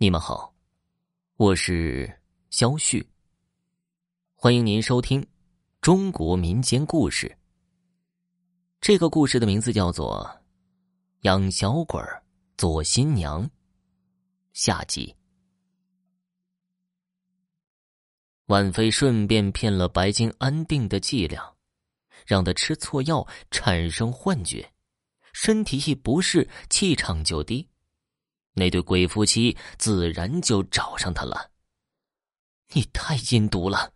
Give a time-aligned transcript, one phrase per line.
[0.00, 0.54] 你们好，
[1.38, 3.04] 我是肖旭。
[4.36, 5.26] 欢迎您收听
[5.80, 7.36] 中国民间故事。
[8.80, 10.24] 这个故事的名字叫做
[11.22, 12.22] 《养小鬼儿
[12.56, 13.44] 做新娘》
[14.52, 15.12] 下集。
[18.46, 21.56] 万飞顺便骗了白金安定的伎俩，
[22.24, 24.72] 让他吃错药，产生幻觉，
[25.32, 27.68] 身体一不适，气场就低。
[28.58, 31.50] 那对鬼夫妻自然就找上他了。
[32.72, 33.92] 你太阴毒了！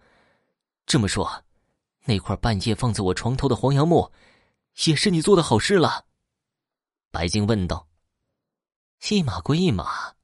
[0.86, 1.44] 这么说，
[2.04, 4.10] 那块半夜放在我床头的黄杨木，
[4.86, 6.06] 也是你做的好事了？
[7.10, 7.88] 白晶问道。
[9.10, 10.14] 一码归一码，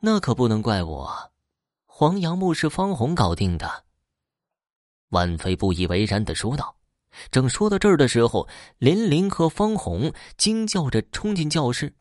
[0.00, 1.32] 那可不能怪我。
[1.86, 3.84] 黄杨木是方红搞定的。
[5.08, 6.76] 万飞不以为然的说道。
[7.30, 11.94] 正说到这儿的时候，林林和方红惊叫着冲进教室。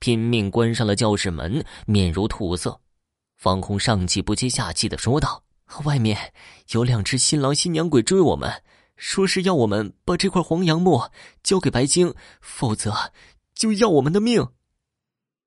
[0.00, 2.80] 拼命关上了教室门，面如土色。
[3.36, 5.44] 方红上气不接下气的说道
[5.84, 6.32] ：“外面
[6.72, 8.62] 有两只新郎新娘鬼追我们，
[8.96, 11.02] 说是要我们把这块黄杨木
[11.42, 13.12] 交给白晶，否则
[13.54, 14.48] 就要我们的命。”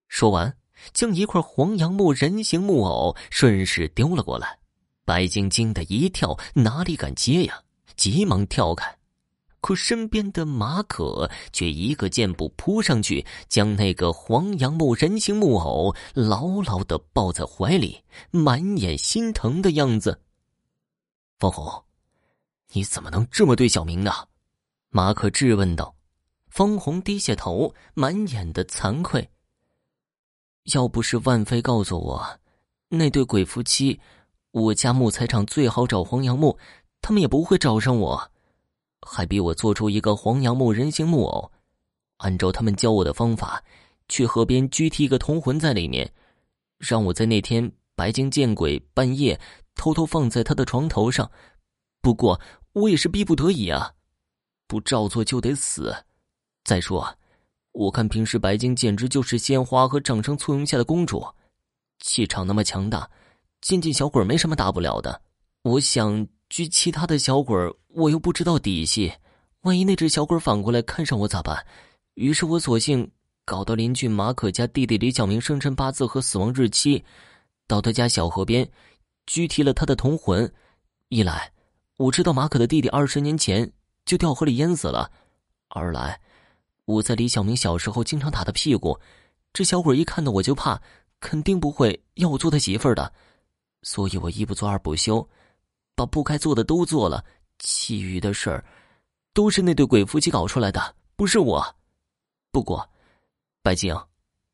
[0.08, 0.56] 说完，
[0.94, 4.60] 将一块黄杨木人形木偶顺势丢了过来。
[5.04, 7.64] 白晶惊得一跳，哪里敢接呀？
[7.96, 8.98] 急忙跳开。
[9.64, 20.20] 可身边的马可却一个箭步扑上去，将那个黄杨木人形木偶牢牢的抱在怀里，满眼心疼的样子。
[21.40, 21.86] 方红，
[22.74, 24.12] 你怎么能这么对小明呢？
[24.90, 25.96] 马可质问道。
[26.50, 29.30] 方红低下头，满眼的惭愧。
[30.74, 32.40] 要不是万飞告诉我，
[32.90, 34.02] 那对鬼夫妻，
[34.52, 36.60] 我家木材厂最好找黄杨木，
[37.02, 38.30] 他们也不会找上我。
[39.06, 41.52] 还逼我做出一个黄杨木人形木偶，
[42.18, 43.64] 按照他们教我的方法，
[44.08, 46.12] 去河边拘提一个铜魂在里面，
[46.78, 49.40] 让我在那天白鲸见鬼半夜
[49.76, 51.30] 偷偷放在他的床头上。
[52.02, 52.40] 不过
[52.74, 53.94] 我也是逼不得已啊，
[54.68, 55.96] 不照做就得死。
[56.64, 57.16] 再说，
[57.72, 61.26] 我看平时白鲸简直就是鲜花和掌声簇拥下的公主，
[62.00, 63.10] 气场那么强大，
[63.62, 65.22] 见见小鬼没什么大不了的。
[65.64, 66.28] 我想。
[66.50, 67.58] 拘其他的小鬼
[67.96, 69.14] 我又不知道底细，
[69.62, 71.64] 万一那只小鬼反过来看上我咋办？
[72.16, 73.10] 于是我索性
[73.46, 77.04] 搞到邻居马可家弟弟李小明生辰八字和死亡日期，
[77.68, 78.68] 到他家小河边，
[79.28, 80.52] 拘提了他的同魂。
[81.10, 81.52] 一来，
[81.98, 83.72] 我知道马可的弟弟二十年前
[84.06, 85.08] 就掉河里淹死了；
[85.70, 86.20] 二来，
[86.86, 89.00] 我在李小明小时候经常打他屁股，
[89.54, 90.82] 这小鬼一看到我就怕，
[91.20, 93.14] 肯定不会要我做他媳妇的。
[93.84, 95.30] 所以我一不做二不休。
[95.96, 97.24] 把不该做的都做了，
[97.64, 98.64] 其余的事儿
[99.34, 101.76] 都是那对鬼夫妻搞出来的，不是我。
[102.52, 102.88] 不过，
[103.62, 103.98] 白静，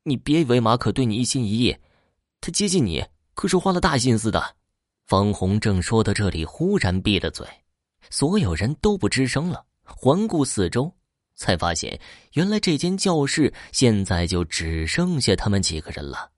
[0.04, 1.76] 你别以为马可对你一心一意，
[2.40, 3.04] 他接近你
[3.34, 4.56] 可是花了大心思的。
[5.06, 7.46] 方红正说到这里，忽然闭了嘴，
[8.12, 9.66] 所有人都不吱声了。
[9.84, 10.94] 环顾四周，
[11.36, 12.00] 才发现
[12.34, 16.30] 原来这间教室现在就只剩下他们几个人了。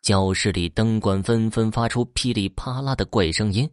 [0.00, 3.70] 教室里灯管纷纷发出噼里啪啦的怪声音。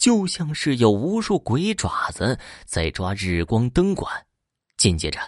[0.00, 4.10] 就像是有无数鬼爪子在抓日光灯管，
[4.78, 5.20] 紧接着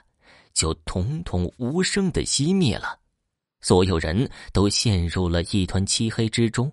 [0.54, 2.98] 就统统无声的熄灭了。
[3.60, 6.72] 所有人都陷入了一团漆黑之中，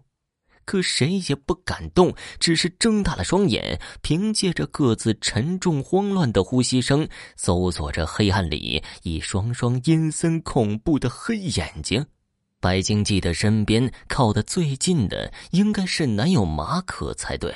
[0.64, 7.06] 可谁也不敢动，只是睁大了双眼，凭借着各自沉重慌乱的呼吸声，
[7.36, 12.06] 搜索着黑暗里一双双阴森恐怖的黑眼睛。
[12.62, 17.54] 白经济的身边靠得最近的应该是男友马可才对。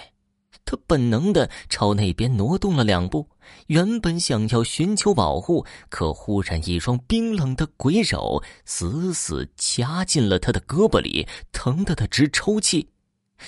[0.73, 3.29] 他本能的朝那边挪动了两步，
[3.67, 12.89] 原本想要寻求保护，可忽然一双冰冷的鬼手死死掐进了他的胳膊里，疼得他直抽泣。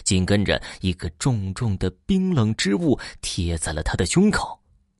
[0.03, 4.59] 紧跟着，一个重重的冰冷之物贴在了他的胸口，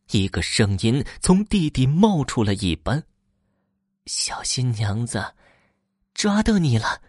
[0.10, 3.04] 一个声音从地底冒出了一般
[4.08, 5.24] ：“小新娘子，
[6.16, 7.02] 抓到你了，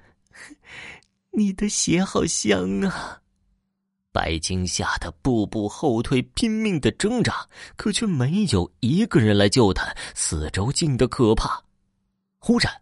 [1.32, 3.22] 你的血好香啊！”
[4.16, 7.46] 白鲸吓得步步后退，拼命的挣扎，
[7.76, 9.94] 可却没有一个人来救他。
[10.14, 11.62] 四周静得可怕。
[12.38, 12.72] 忽然，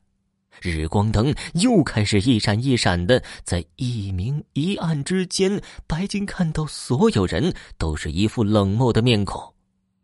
[0.60, 9.54] 日光灯又开始一闪一闪的，在一明一暗之间，白鲸看到所有人都是一副冷漠的面孔，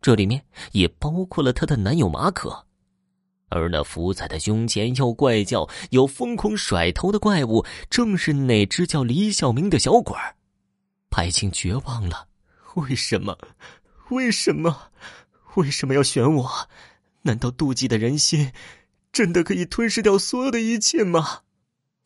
[0.01, 0.43] 这里面
[0.73, 2.65] 也包括了她的男友马可。
[3.47, 10.35] 而那伏在他胸前又怪叫又疯狂甩头的怪物，正是那只叫李小明的小鬼儿。
[11.11, 12.29] 白青绝望了，
[12.75, 13.37] 为什么？
[14.09, 14.91] 为什么？
[15.55, 16.69] 为什么要选我？
[17.23, 18.53] 难道妒忌的人心
[19.11, 21.41] 真的可以吞噬掉所有的一切吗？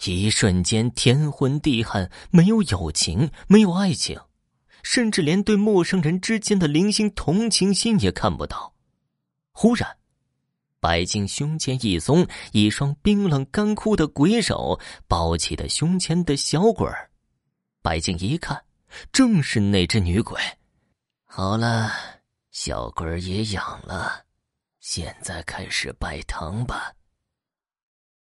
[0.06, 4.20] 一瞬间天昏地暗，没有友情，没有爱情，
[4.82, 8.74] 甚至连对陌生人之间的零星同情心也看不到。
[9.52, 9.98] 忽然，
[10.80, 17.12] 白静胸前一松，一双冰冷干枯的鬼手抱起了胸前的小鬼儿。
[17.84, 18.65] 白静一看，
[19.12, 20.40] 正是那只女鬼。
[21.26, 21.92] 好了，
[22.52, 24.26] 小鬼也养了，
[24.80, 26.94] 现在开始拜堂吧。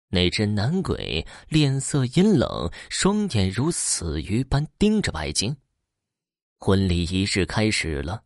[0.09, 5.55] 那只男鬼脸色阴冷，双眼如死鱼般盯着白晶。
[6.59, 8.21] 婚礼仪式开始了，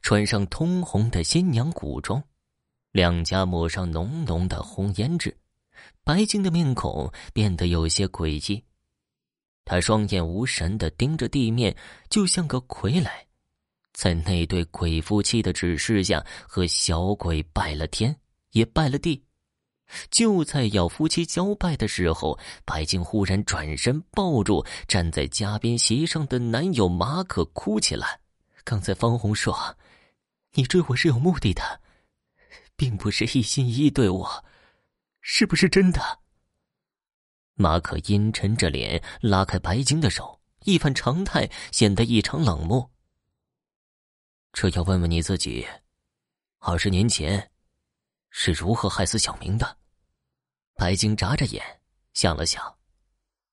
[0.00, 2.22] 穿上通红的新娘古装。
[2.92, 5.36] 两颊抹上浓浓的红胭脂，
[6.04, 8.64] 白晶的面孔变得有些诡异。
[9.64, 11.74] 他双眼无神的盯着地面，
[12.10, 13.08] 就像个傀儡。
[13.92, 18.16] 在那对鬼夫妻的指示下，和小鬼拜了天，
[18.50, 19.24] 也拜了地。
[20.10, 28.20] 就在要夫妻交拜的时候，白静忽然转身抱住站在嘉宾席上的男友马可，哭起来。
[28.64, 29.76] 刚才方红说
[30.54, 31.80] ：“你追我是有目的的。”
[32.76, 34.44] 并不是一心一意对我，
[35.20, 36.18] 是不是真的？
[37.54, 42.90] 马可阴沉着脸拉开白晶的手，一反常态，显得异常冷漠。
[44.52, 45.66] 这要问问你自己，
[46.58, 47.50] 二十年前
[48.30, 49.76] 是如何害死小明的？
[50.74, 51.62] 白晶眨着眼
[52.12, 52.76] 想了想，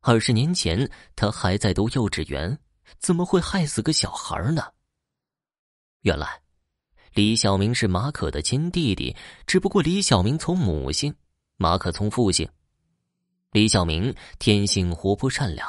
[0.01, 2.57] 二十年前他还在读幼稚园，
[2.98, 4.74] 怎么会害死个小孩呢？
[6.01, 6.42] 原来。
[7.13, 9.13] 李小明是马可的亲弟弟，
[9.45, 11.13] 只不过李小明从母姓，
[11.57, 12.50] 马可从父姓。
[13.51, 15.68] 李小明天性活泼善良，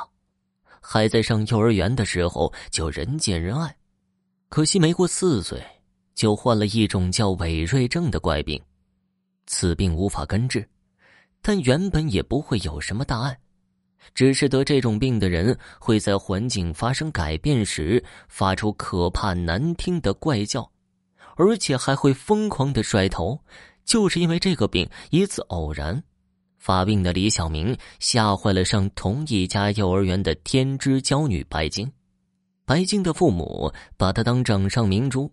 [0.81, 3.77] 还在上幼儿园的时候就人见人爱，
[4.49, 5.61] 可惜没过四岁
[6.15, 8.63] 就患了一种叫伪瑞症的怪病，
[9.49, 10.65] 此病无法根治，
[11.41, 13.37] 但原本也不会有什么大碍，
[14.15, 20.71] 只是得这种病的人会在环境发生改变时发出可怕难听的怪叫。
[21.35, 23.41] 而且还会疯狂的甩头，
[23.85, 24.89] 就是因为这个病。
[25.11, 26.01] 一次偶然，
[26.63, 31.93] 发病的李小明吓坏了上同一家幼儿园的天之娇女白晶。
[32.65, 35.29] 白晶的父母把她当掌上明珠，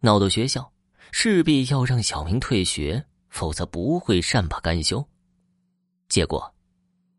[0.00, 0.72] 闹到学校，
[1.12, 5.06] 势必要让小明退学，否则不会善罢甘休。
[6.08, 6.50] 结果，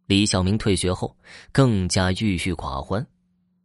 [0.08, 1.16] 李小明退学后
[1.52, 3.06] 更加郁郁寡欢，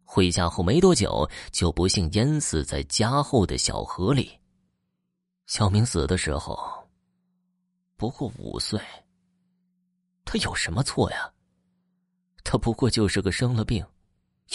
[0.03, 4.29] 回家后没多久就不幸淹死在家后的小河里。
[5.47, 6.55] 小明死的时候
[7.95, 8.79] 不过五岁，
[10.27, 11.31] 他有什么错呀？
[12.43, 13.85] 他不过就是个生了病，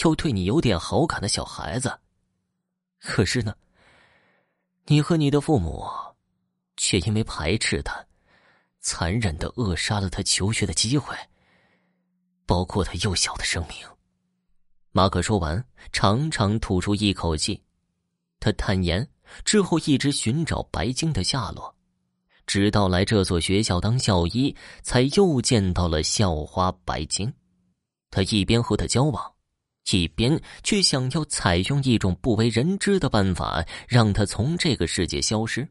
[0.03, 1.99] 又对你有点好感的小孩子。
[2.99, 3.55] 可是呢，
[4.85, 5.85] 你和你的父母
[6.77, 8.05] 却因为排斥他，
[8.79, 11.17] 残忍的扼杀了他求学的机会，
[12.45, 13.75] 包括他幼小的生命。
[14.91, 17.63] 马可说完，长长吐出一口气，
[18.39, 19.09] 他坦言。
[19.43, 21.75] 之后一直寻找白鲸的下落，
[22.45, 27.31] 直到来这所学校当校医，才又见到了校花白晶。
[28.09, 29.33] 他一边和她交往，
[29.91, 35.67] 一边却想要采用一种不为人知的办法，让她从这个世界消失。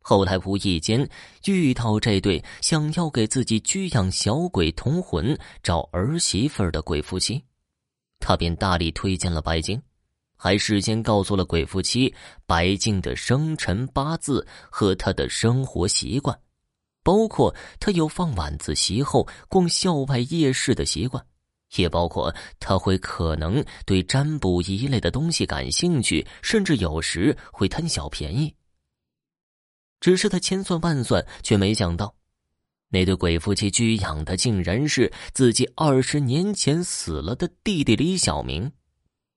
[0.00, 1.08] 后来无意间
[1.46, 7.42] 遇到这对想要给自己居养小鬼同魂、找儿媳妇的鬼夫妻，
[8.20, 9.82] 他便大力推荐了白晶。
[10.36, 12.14] 还事先告诉了鬼夫妻
[12.46, 16.38] 白净的生辰八字和他的生活习惯，
[17.02, 21.24] 包括他有放晚自习后逛校外夜市的习惯，
[21.76, 28.54] 也包括他会可能对占卜一类的东西感兴趣，甚至有时会贪小便宜。
[29.98, 32.14] 只是他千算万算，却没想到，
[32.90, 38.70] 那对鬼夫妻居养的竟然是自己二十年前死了的弟弟李小明。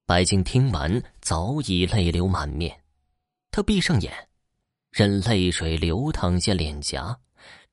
[0.10, 2.76] 白静听完，早已泪流满面。
[3.52, 4.12] 他闭上眼，
[4.90, 7.16] 任泪水流淌下脸颊，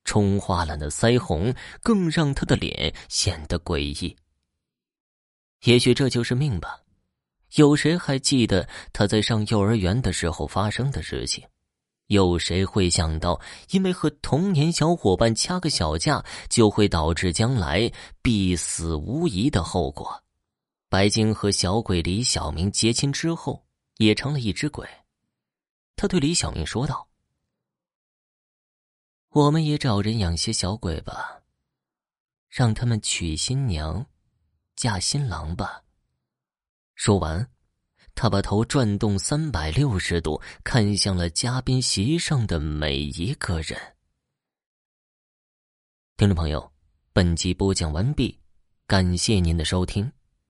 [0.03, 1.51] 冲花了那腮红，
[1.81, 4.15] 更让他的脸显得诡异。
[5.63, 6.79] 也许这就是命吧。
[7.55, 11.43] 有谁还记得他在上幼儿园的时候发生的事情？
[12.05, 13.41] 有谁会想到，
[13.71, 17.91] 因为和童年小伙伴掐个小架，就会导致将来
[18.21, 20.23] 必死无疑的后果？
[20.89, 23.65] 白晶和小鬼李小明结亲之后，
[23.97, 24.87] 也成了一只鬼。
[25.97, 27.09] 他对李小明说道
[29.29, 31.41] ：“我们也找人养些小鬼吧，
[32.47, 34.05] 让他们娶新娘，
[34.75, 35.83] 嫁新郎吧。”
[36.95, 37.51] 说完，
[38.15, 43.77] 他把头转动三百六十度，看向了嘉宾席上的每一个人。
[46.15, 46.71] 听众朋友，
[47.11, 48.39] 本集播讲完毕。
[48.87, 50.09] 感谢您的收听。